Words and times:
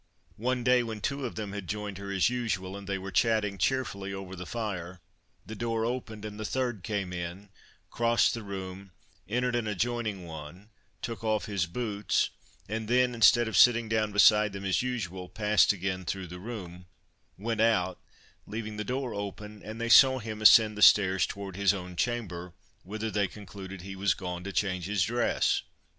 One 0.37 0.63
day, 0.63 0.81
when 0.81 0.99
two 0.99 1.27
of 1.27 1.35
them 1.35 1.51
had 1.53 1.67
joined 1.67 1.99
her 1.99 2.09
as 2.11 2.27
usual, 2.27 2.75
and 2.75 2.87
they 2.87 2.97
were 2.97 3.11
chatting 3.11 3.59
cheerfully 3.59 4.11
over 4.11 4.35
the 4.35 4.47
fire, 4.47 4.99
the 5.45 5.53
door 5.53 5.85
opened, 5.85 6.25
and 6.25 6.39
the 6.39 6.43
third 6.43 6.81
came 6.81 7.13
in, 7.13 7.49
crossed 7.91 8.33
the 8.33 8.41
room, 8.41 8.93
entered 9.29 9.53
an 9.55 9.67
adjoining 9.67 10.25
one, 10.25 10.69
took 11.03 11.23
off 11.23 11.45
his 11.45 11.67
boots, 11.67 12.31
and 12.67 12.87
then, 12.87 13.13
instead 13.13 13.47
of 13.47 13.55
sitting 13.55 13.87
down 13.87 14.11
beside 14.11 14.53
them 14.53 14.65
as 14.65 14.81
usual, 14.81 15.29
passed 15.29 15.71
again 15.71 16.03
through 16.03 16.25
the 16.25 16.39
room, 16.39 16.87
went 17.37 17.61
out, 17.61 17.99
leaving 18.47 18.77
the 18.77 18.83
door 18.83 19.13
open, 19.13 19.61
and 19.63 19.79
they 19.79 19.87
saw 19.87 20.17
him 20.17 20.41
ascend 20.41 20.75
the 20.75 20.81
stairs 20.81 21.27
toward 21.27 21.55
his 21.55 21.75
own 21.75 21.95
chamber, 21.95 22.53
whither 22.81 23.11
they 23.11 23.27
concluded 23.27 23.81
he 23.83 23.95
was 23.95 24.15
gone 24.15 24.43
to 24.43 24.51
change 24.51 24.85
his 24.85 25.03
dress. 25.03 25.61